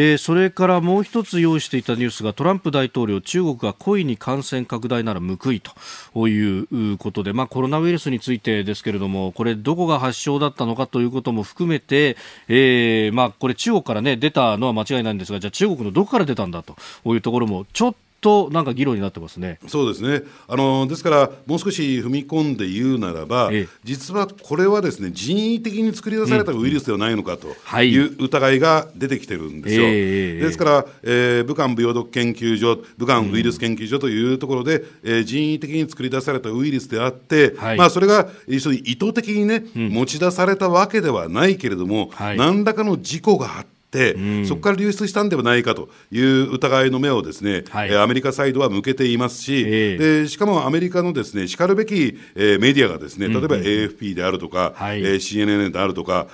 [0.00, 19.58] えー、それからもう一つ用意していたニュースがトランプ大統領、中国が故意に感染拡大なら報いということで、まあ、コロナウイルスについてですけれども、これ、どこが発症だったのかということも含めて、えーまあ、これ、中国から、ね、出たのは間違いないんですが、じゃあ、中国のどこから出たんだというところも、ちょっととなんか議論になってますね。
[19.68, 20.26] そうですね。
[20.48, 27.48] あのですから、もう少し踏み込んで言うならば、ええ、実はこれはですね人為的に作り出されたウイルスではないのかと
[27.82, 29.82] いう疑いが出てきてるんですよ。
[29.86, 43.77] え、ですから、えー、武漢病毒研究所、武漢ウイルス研究所というところで、うん、えー、人為的に作り出されたウイルスであって、はい、まあ、それが一緒に意図的にね、うん、持ち出されたわけではないけれども、はい、何らかの事故があって、、
[44.12, 56.26] うん、そこから流出したんではないかという疑いの目をですね、はい、アメリカサイドは向けていますし、えー、でしかもアメリカのですねしかるべき、えー、メディアがですね例えば AFP であるとか、うんうん、えー、CNN であるとか、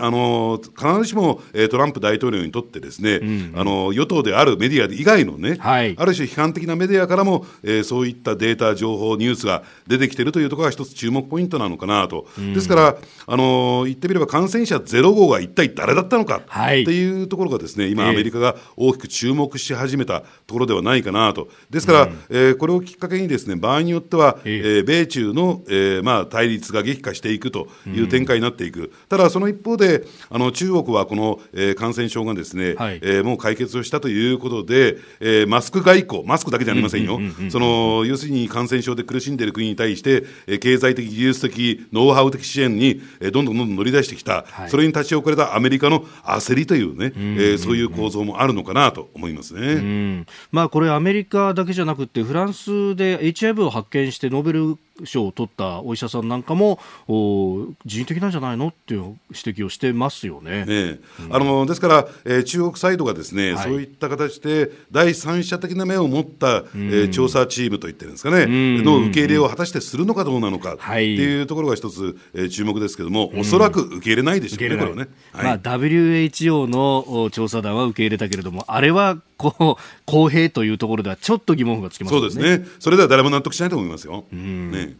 [0.00, 12.96] あの必ずしも、えー、トランプ大統領にとってですね、うんうん、あの与党であるメディア以外のね、はい、ある種批判的なメディアからも、えー、そういったデータ、情報、ニュースが出てきているというところが一つ注目ポイントなのかなと、うん、ですから、
[13.26, 16.42] あの言ってみれば感染者ゼロ号が一体誰だったのかっ
[16.84, 58.68] ていうところがですね、ね、今、アメリカが大きく注目し始めたところではないかなと、ですから、うん、えー、これをきっかけに、ですね場合によっては、えー、米中の、えーまあ、対立が激化していくという展開になっていく、うん、ただ、その一方で、あの中国はこの、えー、感染症がですね、はい、えー、もう解決をしたということで、えー、マスク外交、マスクだけじゃありませんよ、その要するに感染症で苦しんでいる国に対して、えー、経済的、技術的、ノウハウ的支援に、えー、どんどんどんどん乗り出してきた、はい、それに立ち遅れたアメリカの焦りというね、えー、そういう構造もあるのかなと思いますね、うん、まあ、これ、アメリカだけじゃなくて、フランスで HIV を発見して、ノーベル賞を取ったお医者さんなんかも人為的なんじゃないの？
[58.68, 60.64] っていう指摘をしてますよね。
[60.64, 70.74] ねうん、あのですから、えー、中国サイドがですね、はい、そういった形で第三者的な目を持った、うん、えー、調査チームといってるんですかね、うん、の受け入れを果たしてするのかどうなのか。
[70.74, 75.08] っていうところが一つ、えー、注目ですけれども、おそらく受け入れないでしょうね、これはね。
[75.32, 79.18] はい、まあ、WHO の調査団は受け入れたけれども、あれは
[79.50, 82.66] こう公平というところではちょっと疑問符がつきます、ね、そうですね。
[82.78, 84.24] それでは誰も納得しないと思いますよ。
[84.30, 84.94] ね。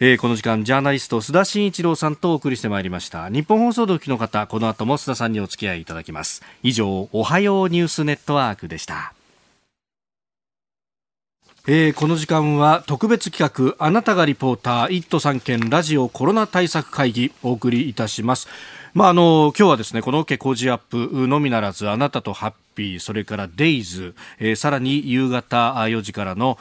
[0.00, 9.14] えー、この時間ジャーナリスト須田慎一郎さんとお送りしてまいりました日本放送でお聞きの方この後も須田さんにお付き合いいただきます以上おはようニュースネットワークでした
[11.66, 18.48] えー、この時間は特別企画あなたがリポーター1都3県ラジオコロナ対策会議お送りいたします
[18.94, 26.58] まあ、あの今日はですねこの OK 工事アップのみならずあなたとハッピーそれからデイズ、えー、さらに夕方4時からの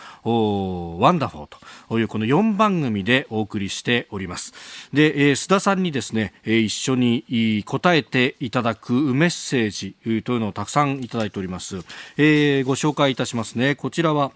[1.00, 1.50] ワンダフォー
[1.89, 4.54] というこの4番組でお送りしております。
[4.93, 11.78] で、えー、須田さんにですね、えー、一緒に答えていただくメッセージというのをたくさんいただいております、
[12.17, 13.76] えー、ご紹介いたしますね。
[13.76, 14.32] こちらは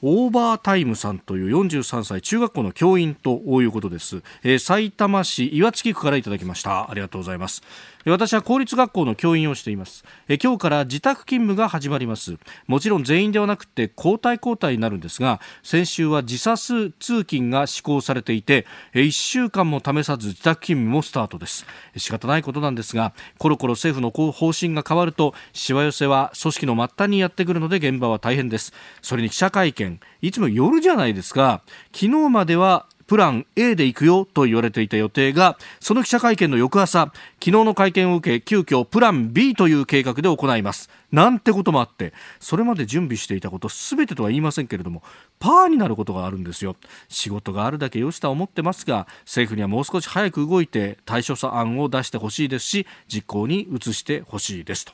[0.00, 6.90] オーバータイムさんという43歳中学校の教員ということです、えー、さいたま市岩槻区からいただきました。
[6.90, 7.62] ありがとうございます。
[8.10, 10.04] 私は公立学校の教員をしています。
[10.28, 12.38] え今日から自宅勤務が始まります。
[12.66, 21.66] もちろん全員ではなくて交代交代になるんですが先週は時差通勤が施行されていて1週間も試さず自宅勤務もスタートです。
[21.96, 28.72] 仕方ないことなんですがコロコロ政府の方針が変わるとしわ寄せは組織の末端にやってくるので現場は大変です。
[29.02, 31.62] それに記者会見いつも夜じゃないですか。
[31.92, 40.90] 昨日まではプラン A で行くよと言われていた予定がその記者会見の翌朝昨日の会見を受け急遽プラン B という計画で行います。
[41.10, 45.02] なんてこともあってそれまで準備していたこと全てとは言いませんけれども
[45.38, 46.76] パーになることがあるんですよ。
[47.08, 54.92] 仕事があるだけよしとは思ってますが政府にはもう少し早く動いて対処案を出してほしいですし実行に移してほしいですと。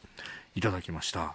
[0.55, 1.35] いただきました。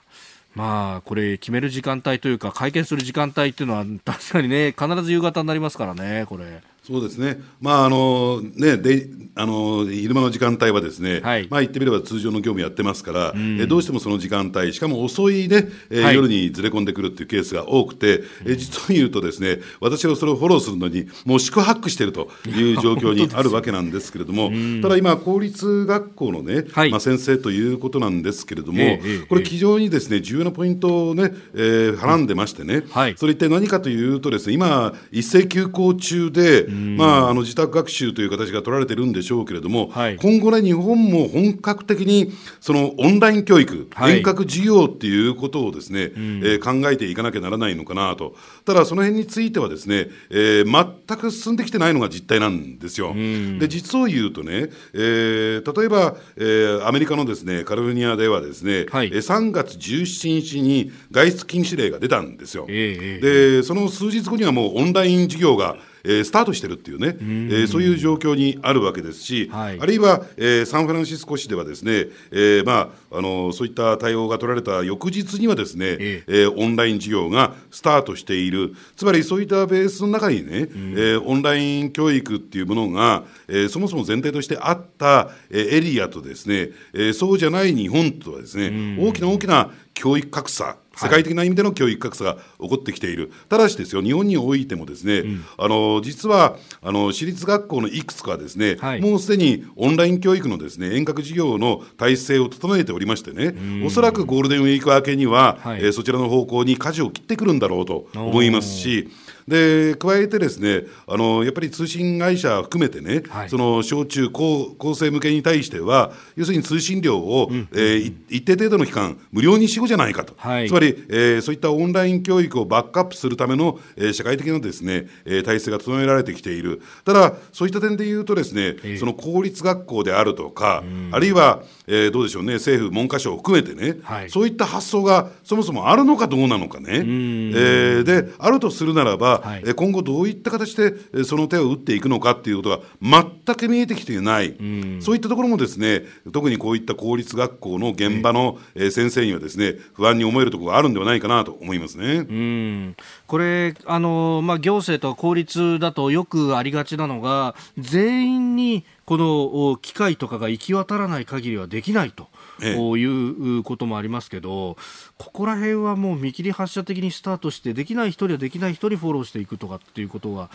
[0.60, 6.62] まあ、これ、決める時間帯というか、会見する時間帯っていうのは、確かにね、必ず夕方になりますからね、これ。
[6.89, 32.84] そうですね、まああのね、であの昼間の時間帯はですね、はい、まあ、言ってみれば通常の業務やってますから、うん、えどうしてもその時間帯、しかも遅いね、えはい、夜にずれ込んでくるっていうケースが多くて、え実を言うと、ですね私はそれをフォローするのに、もう四苦八苦しているという 状況にあるわけなんですけれども、ただ今、公立学校のね、はい、まあ、先生ということなんですけれども、えー、これ、非常にですね重要なポイントをね、えー、はらんでましてね、
[33.15, 53.13] それ一体何かというとですね、今、一斉休校中で、まあ、あの自宅学習という形が取られてるんでしょうけれども、はい、今後ね、日本も本格的にそのオンライン教育、遠隔授業っていうことをですね、えー、考えていかなきゃならないのかなと、ただその辺についてはですね、えー、全く進んできてないのが実態なんですよ。
[53.13, 62.65] で実を言うとね、えー、例えば、えー、アメリカのですねカリフォルニアではですね、はい、3月17日に外出禁止令が出たんですよ。
[62.69, 76.23] えー、でその数日後にはもうオンライン授業がえー、スタートしてるっていうね、えー、そういう状況にあるわけですし、はい、あるいは、えー、サンフランシスコ市ではですね、えーまあ、あのそういった対応が取られた翌日にはですね、え。
[76.27, 78.75] えー、オンライン授業がスタートしている。
[78.95, 109.09] つまりそういったベースの中にね、うん、えー、オンライン教育っていうものが、えー、そもそも前提としてあった、えー、エリアとですね、えー、そうじゃない日本とはですね、うん、大きな大きな教育格差世界的な意味での教育格差が起こってきている、ただしですよ、日本においてもですね、うん、あの実はあの私立学校のいくつかはですね、はい、もうすでにオンライン教育のですね遠隔授業の体制を整えておりましてね、おそらくゴールデンウィーク明けには、はい、えー、そちらの方向に舵を切ってくるんだろうと思いますし、
[109.49, 126.81] で加えてですねあのやっぱり通信会社含めてね、はい、その小中高高生向けに対しては要するに通信料を、うん、えー、一定程度の期間無料にしようじゃないかと、はい、つまり、えー、そういったオンライン教育をバックアップするための、えー、社会的なですね、えー、体制が整えられてきている。
[127.03, 132.54] ただそういった点で言うとですね、その公立学校であるとか、あるいは、えー、どうでしょうね。
[132.54, 152.25] 政府文科省を含めてね、はい、そういった発想がそもそもあるのかどうなのかね、えー、であるとするならばはい、今後どういった形でその手を打っていくのかっていうことが全く見えてきていない、うん、そういったところもですね特にこういった公立学校の現場の先生にはですね不安に思えるところがあるんではないかなと思いますね。
[152.30, 152.95] うん。
[153.28, 162.28] これあの、まあ、行政と公立だとよくありがちなのが全員にこの機械とかが行き渡らない限りはできないと。
[162.76, 164.78] こういうこともありますけど、
[165.17, 170.52] ここら辺はもう見切り発車的にスタートしてできない人にはできない人にフォローしていくとかっていうことは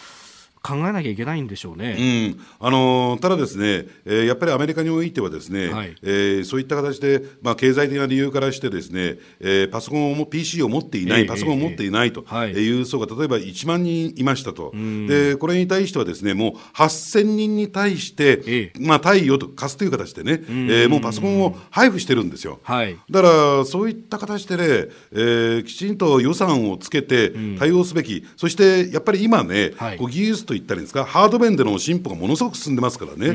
[0.64, 2.02] 考えなきゃいけないんでしょうね、う
[2.36, 12.80] ん、あのただですね、えー、やっぱりアメリカにおいてはですね、はい、えー、そういった形で、まあ、経済的な理由からしてですね、えー、パソコンを PC を持っていない、えー、パソコンを持っていないとい。
[12.80, 14.72] う層が例えば1万人いましたと、
[15.08, 24.64] でこれに対してはですねもう8000人に対して、えー、まあ、貸与と貸すという形でね、えー、もうパソコンを配布してるんですよ、はい、だからそういった形でね、
[25.12, 33.30] えー、きちんと予算をつけて対応すべき、そしてやっぱり今ね、はい、こう技術とといったらいいんですか、ハード面での進歩がものすごく進んでますからね、え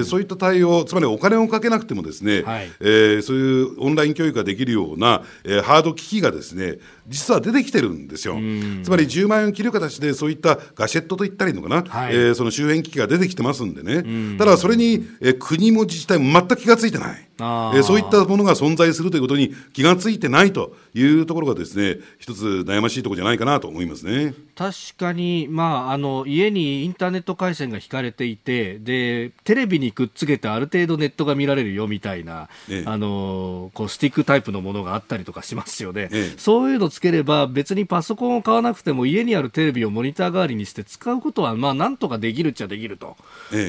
[0.00, 6.76] ー、そういった対応、つまりお金をかけなくても、ですね、はい、えー、そういうオンライン教育ができるような、えー、ハード機器がですね
[7.08, 8.34] 実は出てきてるんですよ。
[8.82, 17.28] つまり10万円を切る形で、そういったガジェットといったらいいのかな、はい、えー、その周辺機器が出てきてますんでね、ただそれに、えー、国も自治体も全く気がついてない。
[17.38, 24.34] えー、そういったものが存在するということに気がついてないというところがですね一つ悩ましいところじゃないかなと思いますね。
[24.54, 43.16] 確かに、まあ、あの家にインターネット回線が引かれていてでテレビにくっつけてある程度ネットが見られるよみたいな、ええ、あのこうスティックタイプのものがあったりとかしますよね、え、そういうのつければ別にパソコンを買わなくても家にあるテレビをモニター代わりにして使うことはまあなんとかできるっちゃできると、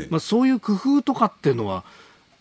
[0.10, 1.84] まあ、そういう工夫とかっていうのは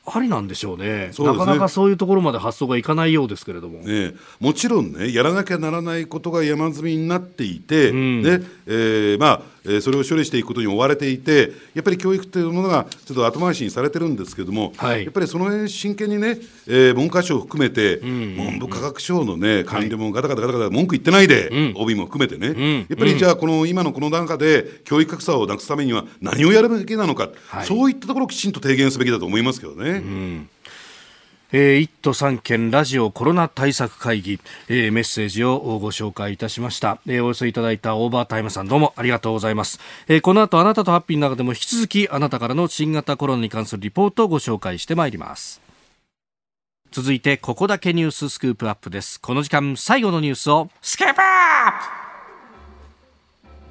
[0.07, 30.03] ありなんでしょうね、ね、なかなかそういうところまで発想がいかないようですけれども、ね、もちろんね、やらなきゃならないことが山積みになっていて、うん、ねえー、まあえー、それを処理していくことに追われていて、やっぱり教育というものがちょっと後回しにされてるんですけれども、はい、やっぱりその辺真剣にね、えー、文科省を含めて、うん、文部科学省のね、官僚もガタガタガタガタ文句言ってないで、うん、帯も含めてね、うん、やっぱりじゃあ、この今のこの段階で、教育格差をなくすためには何をやるべきなのか、はい、そういったところをきちんと提言すべきだと思いますけどね。
[31.57, 45.61] えー、1都3県ラジオコロナ対策会議、えー、メッセージをご紹介いたしました、えー、お寄せいただいたオーバータイムさんどうもありがとうございます、えー、この後あなたとハッピーの中でも引き続きあなたからの新型コロナに関するリポートをご紹介してまいります。
[46.91, 49.21] 続いてここだけニューススクープアップです。
[49.21, 51.25] この時間最後のニュースをスクープア
[51.69, 51.73] ッ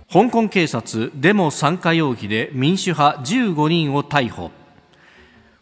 [0.08, 0.13] プ。
[0.13, 4.52] 香港警察デモ参加容疑で民主派15人を逮捕。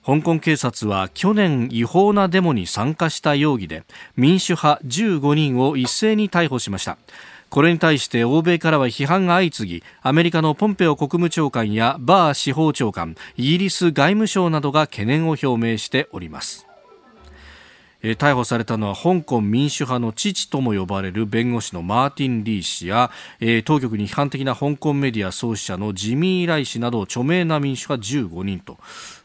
[0.04, 3.84] 香港警察は去年違法なデモに参加した容疑で
[4.16, 6.98] 民主派15人を一斉に逮捕しました。
[7.50, 16.66] これに対して欧米からは批判が相次ぎアメリカのポンペオ国務長官やバー司法長官イギリス外務省などが懸念を表明しております、
[18.02, 23.12] 逮捕されたのは香港民主派の父とも呼ばれる弁護士のマーティン・リー氏や、
[23.66, 28.80] 当局に批判的な香港メディア創始者のジミー・ライ氏など著名な民主派15人と。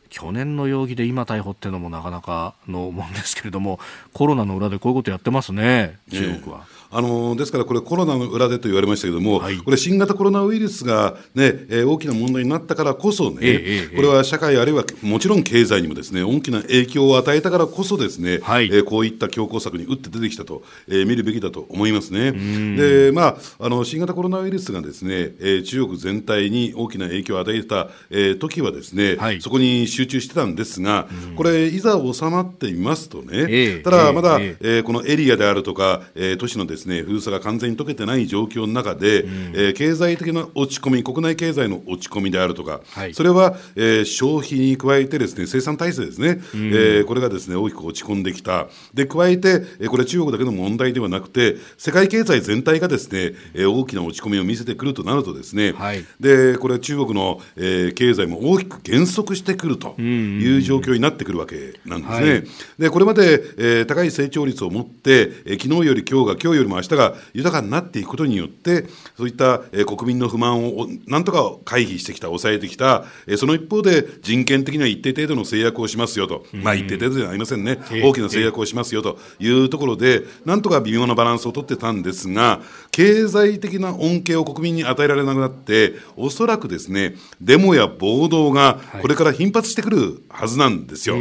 [0.08, 3.78] 去年の容疑で今逮捕っていうのもなかなかのもんですけれども
[4.12, 6.66] コロナの裏でこういうことやってますね中国は。
[6.70, 22.32] えーあのですからこれ、コロナの裏でと言われましたけれども、はい、これ、新型コロナウイルスが、ねえー、大きな問題になったからこそね、えー、これは社会、あるいはもちろん経済にもですね大きな影響を与えたからこそ、ですね、はい、えー、こういった強硬策に打って出てきたと、えー、見るべきだと思いますね。
[22.76, 62.30] でまあ、あの新型コロナウイルスがですね、えー、中国全体に大きな影響を与えた、えー、時はですね、はい、そこに集中してたんですが、これ、いざ収まってみますとね、ただまだ、えー、このエリアであるとか、えー、都市のですね封鎖が完全に解けてない状況の中で、うん、えー、経済的な落ち込み、国内経済の落ち込みであるとか、はい、それは、えー、消費に加えてですね生産体制ですね、うん、えー、これがですね大きく落ち込んできた、で加えて、えー、これ、中国だけの問題ではなくて、世界経済全体がですね、えー、大きな落ち込みを見せてくるとなると、ですね、はい、でこれ、中国の、えー、経済も大きく減速してくるという状況になってくるわけなんですね。
[62.30, 62.44] はい、
[62.78, 82.60] でこれまで、えー、高い成長率を持って、えー、昨日より今日が、今日よりも明日が豊かになっていくことによって、そういった、えー、国民の不満をなんとか回避してきた、抑えてきた、えー、その一方で人権的には一定程度の制約をしますよと、まあ一定程度ではありませんね、大きな制約をしますよというところで、なんとか微妙なバランスを取ってたんですが、
[82.90, 91.16] 経済的な恩恵を国民に与えられなくなって、おそらくですね、デモや暴動がこれから頻発してくるはずなんですよ。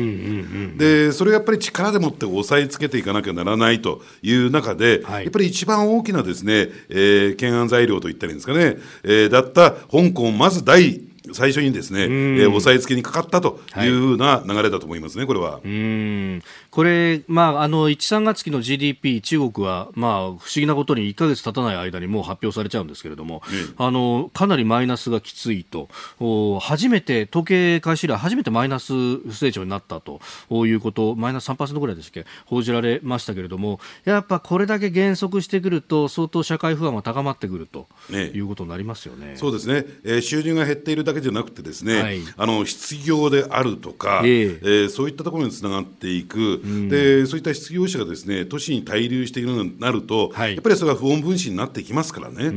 [0.77, 11.01] で、それをやっぱり力でもって押さえつけていかなきゃならないという中で、やっぱり一番大きなですね、えー、懸案材料と言ったらいいんですかね、えー、だった香港、まず第
[11.33, 15.59] 最初にですね、えー、押さえつけにかかったというふうな流れだと思いますね、これは。
[16.75, 23.43] うんこれ、まあ、あの1、3月期の GDP、中国は、まあ、不思議なことに1か月経たない間にもう発表されちゃうんですけれども、
[23.77, 25.87] あのかなりマイナスがきついと、
[26.59, 28.91] 初めて、統計開始以来、初めてマイナス
[29.31, 30.19] 成長になったと
[30.65, 39.37] いうこと、マイナス3%ぐらいですっけ、報じられましたけれども、やっぱこれだけ減速してくると、相当社会不安は高まってくると、ね、いうことになりますよね。
[39.37, 52.51] そうですね、えー、収入が減っているだけじゃなくてですね、はい、あの失業であるとか、えー、えー、そういったところにつながっていく、うん、でそういった失業者がですね都市に滞留しているようになると、はい、やっぱりそれは不穏分子になってきますからね、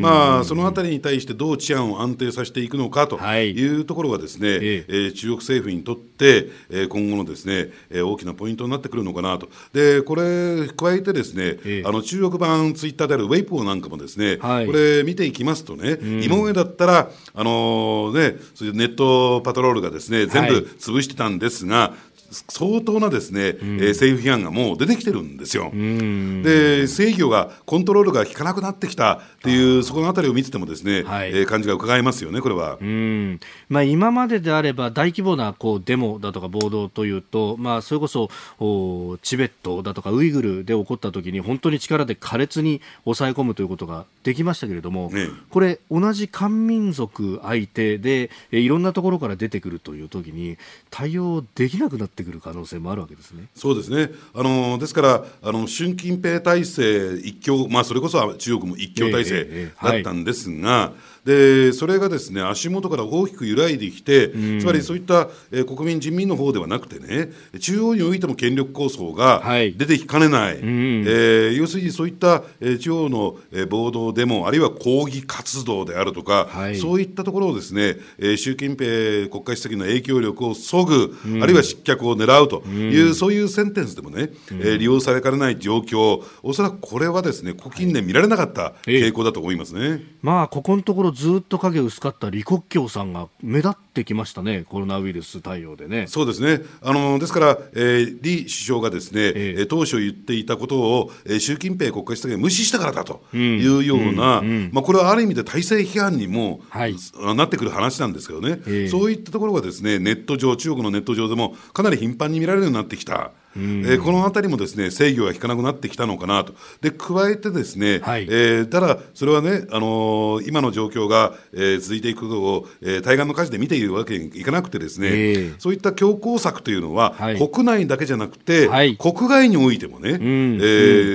[0.00, 3.74] まあ、そのあたりに対してどう治安を安定させていくのかとい。
[3.80, 9.48] うところがですね、はい、えー、中国政府にとって、えー、今後のですね、えー、大きなポイントになってくるのかなと。
[9.72, 22.14] でこれ加えてですね、えー、あの中国版ツイッターであるウェイポーなんかもですね、はい、これ見ていきますとね、今までだったらあのー、ねそういうネットパトロールがですね全部潰してたんですが、はい
[22.48, 25.70] 相当なですね、うん、えー、政府批判がもう出てきてるんですよ。
[25.72, 32.78] で制御がコントロールが効かなくなってきたっていうそこのあたりを見ててもですね、はい、えー、感じが伺えますよねこれは。
[32.80, 33.40] うん。
[33.68, 50.56] まあ今までであれば大規模なこうデモだとか暴動というとまあそれこそおチベットだとかウイグルで起こった時に本当に力で苛烈に抑え込むということができましたけれども、ね、これ同じ漢民族相手で、えー、いろんなところから出てくるという時に
[50.90, 53.48] 対応できなくなってくる可能性もあるわけですね。
[53.54, 54.10] そうですね。
[54.34, 60.56] あのですからあの習近平体制一強まあそれこそ中国も一強体制だったんですが。
[60.56, 69.42] えーえーはいでそれがですね足元から大きく揺らいできて、うん、つまりそういった、えー、国民、人民の方ではなくてね中央においても権力構想が
[69.76, 89.80] 出てきかねない、はい、えー、要するにそういった、えー、地方の、えー、暴動でもあるいは抗議活動であるとか、はい、そういったところをですね、えー、習近平国家主席の影響力をそぐ、うん、あるいは失脚を狙うという、うん、そういうセンテンスでもね、えー、利用されかねない状況おそらくこれはですね近年見られなかった傾向だと思いますね。
[89.80, 96.06] えー、まあここのところずっと影薄かった李克強さんが目立ってきましたね、コロナウイルス対応でね。
[96.08, 104.46] そうですね、あのですから、えー、李首相がですね、えー、当初言っていたことを、えー、習近平国家主席が無視したからだというような、うん。
[104.46, 106.96] うん、まあ、これはある意味で体制批判にも、はい、
[107.36, 113.30] なってくる話なんですけどね、えー、そういったところがですねネット上、中国のネット上でもかなり頻繁に見られるようになってきた。
[113.56, 130.58] えー、このあたりもですね制御が効かなくなってきたのかなと、で加えてですね、はい、えー、ただ、それはね、あのー、今の状況が、えー、続いていくことを、えー、対岸の火事で見ているわけにいかなくて、ですね、えー、そういった強硬策というのは、はい、国内だけじゃなくて、はい、国外においてもね、うん、え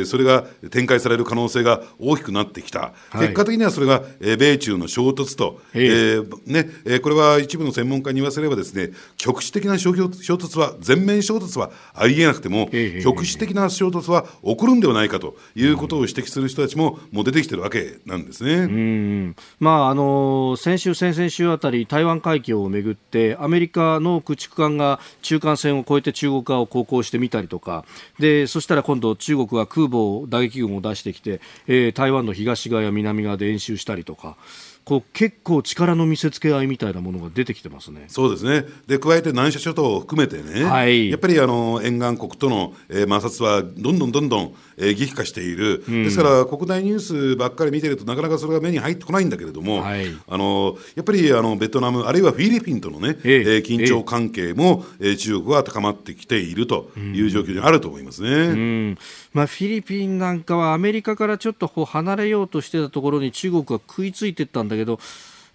[0.02, 12.70] ー、それが展開される可能性が大きくなってきた、結果的にはそれが、えー、米中の衝突と、えーねえー、これは一部の専門家に言わせれば、ですね局地的な衝突は、全面衝突はありえなくても、
[13.04, 18.54] 局地的な衝突は起こるんではないかということを指摘する人たちももう出てきてるわけなんですね。
[18.54, 27.86] うんまああの先週、先々週あたり台湾海峡をめぐってアメリカの駆逐艦が中間線を越えて中国側を航行してみたりとか
[28.20, 34.38] でそしたら今度中国は空母を打撃群を出してきて、えー、台湾の東側や南側で演習したりとか。
[34.86, 38.06] こう結構力の見せつけ合いみたいなものが出てきてますね。
[38.08, 38.66] そうですね。
[38.88, 58.30] で加えて南沙諸島を含めてね、はい、やっぱりあの沿岸国との、えー、摩擦はどんどんどんどん、えー、激化している、うん、ですから国内ニュースばっかり見てるとなかなかそれが目に入ってこないんだけれども、はい、あのやっぱりあのベトナムあるいはフィリピンとのね、えー、緊張関係も、えー、中国は高まってきているという状況にあると思いますね。
[58.30, 58.98] うん、
[59.34, 65.00] まあフィリピンなんかはアメリカからちょっとこう離れようとしてたところに中国は食いついていったんだけど。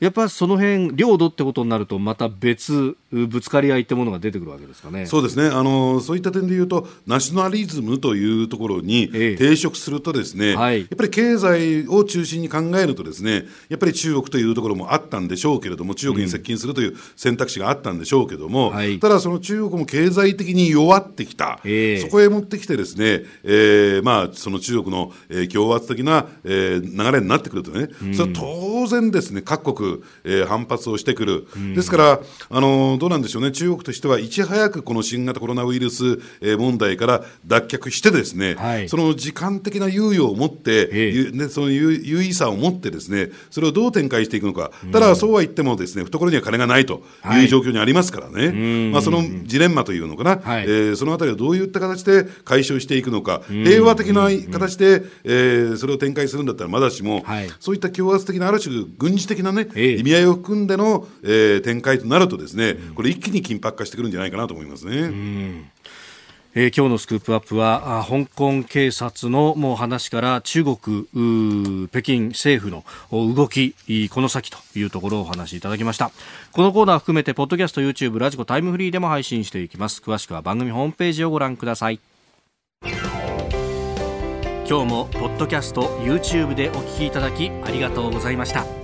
[0.01, 5.07] やっぱその辺領土ってことになるとまた別ぶつかり合いってものが出てくるわけですかね。
[5.07, 5.49] そうですね。
[5.49, 29.84] あのそういった点でいうとナショナリズムというところに抵触するとですね、ええはい、やっぱり経済を中心に考えるとですねやっぱり中国というところもあったんでしょうけれども中国に接近するという選択肢があったんでしょうけれども、うんはい、ただその中国も経済的に弱ってきた、え、そこへ持ってきてですね、えー、まあその中国の、えー、強圧的な、えー、流れになってくるとね、うん、それは当然ですね各国、
[30.25, 32.21] えー、反発をしてくる、うん、ですから
[32.51, 36.21] あのどうなんでしょうね、中国としてはいち早くこの新型コロナウイルス
[36.59, 65.73] 問題から脱却して、ですね、はい、その時間的な猶予を持って、ええ、その有意さを持って、ですねそれをどう展開していくのか、ただ、そうは言っても、ですね懐には金がないという状況にありますからね、はい、まあ、そのジレンマというのかな、はい、えー、そのあたりをどういった形で解消していくのか、平和的な形で、えー、それを展開するんだったらまだしも、はい、そういった強圧的なある種軍事的な、ね、意味合いを含んでの、えー、展開となるとですねこれ一気に緊迫化してくるんじゃないかなと思いますね。
[66.57, 72.85] えー、今日のスクープアップは香港警察のもう話から中国北京政府の
[73.35, 73.75] 動き
[74.09, 76.13] この先というところをお話しいただきました。
[76.53, 80.01] このコーナー含めてポッドキャスト YouTube ラジコタイムフリーでも配信していきます。
[80.01, 81.99] 詳しくは番組ホームページをご覧ください。
[84.67, 88.84] 今日もポッドキャスト YouTube でお聞きいただきありがとうございました